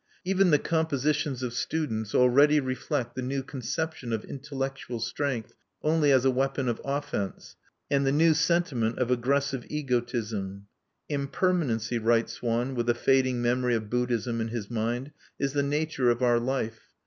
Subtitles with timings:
[0.25, 6.25] Even the compositions of students already reflect the new conception of intellectual strength only as
[6.25, 7.55] a weapon of offense,
[7.87, 10.65] and the new sentiment of aggressive egotism.
[11.07, 16.09] "Impermanency," writes one, with a fading memory of Buddhism in his mind, "is the nature
[16.09, 16.79] of our life.